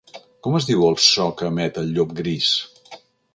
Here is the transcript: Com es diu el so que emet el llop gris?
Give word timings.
Com 0.45 0.55
es 0.59 0.65
diu 0.69 0.85
el 0.87 0.97
so 1.07 1.27
que 1.41 1.49
emet 1.51 1.79
el 1.83 1.93
llop 1.99 2.17
gris? 2.23 2.49